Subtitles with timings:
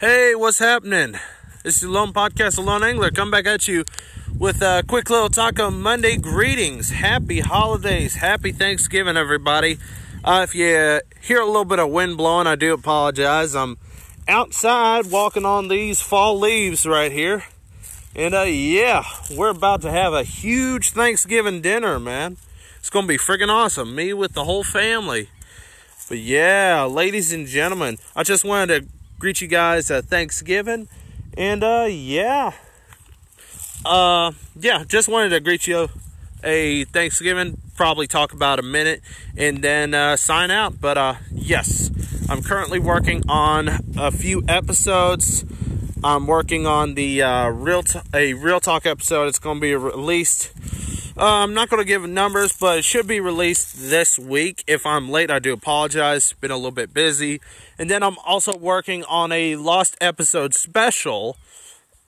[0.00, 1.18] Hey, what's happening?
[1.62, 3.10] This is Lone Podcast, Lone Angler.
[3.10, 3.84] Come back at you
[4.38, 6.88] with a quick little Taco Monday greetings.
[6.88, 8.14] Happy holidays.
[8.14, 9.76] Happy Thanksgiving, everybody.
[10.24, 13.54] Uh, if you hear a little bit of wind blowing, I do apologize.
[13.54, 13.76] I'm
[14.26, 17.44] outside walking on these fall leaves right here.
[18.16, 19.04] And uh, yeah,
[19.36, 22.38] we're about to have a huge Thanksgiving dinner, man.
[22.78, 23.94] It's going to be freaking awesome.
[23.94, 25.28] Me with the whole family.
[26.08, 30.88] But yeah, ladies and gentlemen, I just wanted to greet you guys at Thanksgiving.
[31.36, 32.52] And uh yeah.
[33.84, 35.88] Uh yeah, just wanted to greet you
[36.42, 39.02] a Thanksgiving, probably talk about a minute
[39.36, 40.80] and then uh sign out.
[40.80, 41.90] But uh yes,
[42.28, 45.44] I'm currently working on a few episodes.
[46.02, 49.28] I'm working on the uh, real t- a real talk episode.
[49.28, 50.50] It's going to be released.
[51.20, 54.64] Uh, I'm not going to give numbers, but it should be released this week.
[54.66, 56.32] If I'm late, I do apologize.
[56.32, 57.42] Been a little bit busy,
[57.78, 61.36] and then I'm also working on a lost episode special.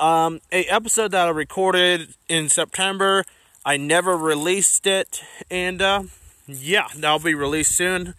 [0.00, 3.26] Um, a episode that I recorded in September.
[3.66, 6.04] I never released it, and uh,
[6.46, 8.14] yeah, that'll be released soon.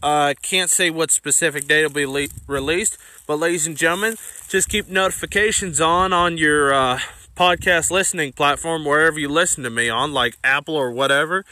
[0.00, 4.14] Uh, can't say what specific date it'll be le- released, but ladies and gentlemen,
[4.48, 7.00] just keep notifications on on your uh,
[7.36, 11.44] podcast listening platform wherever you listen to me on, like Apple or whatever.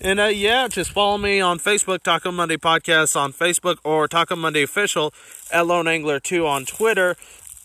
[0.00, 4.36] And uh, yeah, just follow me on Facebook, Taco Monday Podcast on Facebook, or Taco
[4.36, 5.12] Monday Official
[5.52, 7.16] at Lone Angler 2 on Twitter.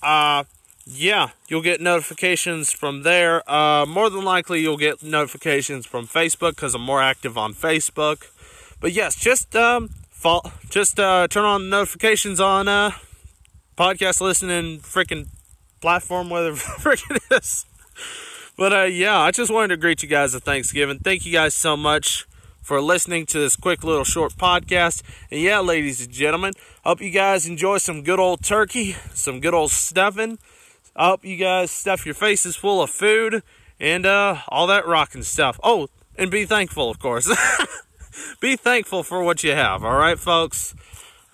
[0.01, 0.43] Uh,
[0.85, 3.49] yeah, you'll get notifications from there.
[3.49, 8.29] Uh, more than likely, you'll get notifications from Facebook because I'm more active on Facebook.
[8.79, 12.91] But yes, just um, fall, just uh, turn on notifications on uh,
[13.77, 15.27] podcast listening freaking
[15.81, 17.65] platform, whatever it is.
[18.57, 20.99] But uh, yeah, I just wanted to greet you guys at Thanksgiving.
[20.99, 22.25] Thank you guys so much
[22.61, 25.03] for listening to this quick little short podcast.
[25.29, 26.53] And yeah, ladies and gentlemen,
[26.83, 30.39] hope you guys enjoy some good old turkey, some good old stuffing.
[30.95, 33.43] I hope you guys stuff your faces full of food
[33.79, 35.59] and uh, all that rocking stuff.
[35.63, 37.29] Oh, and be thankful, of course.
[38.39, 40.73] be thankful for what you have, all right, folks?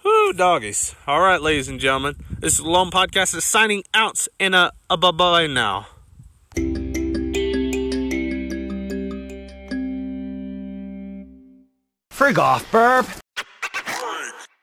[0.04, 0.96] Whoo, doggies.
[1.06, 4.98] All right, ladies and gentlemen, this is Lone Podcast is signing out in a, a
[4.98, 5.88] bye bye now.
[12.12, 13.06] Frig off, burp.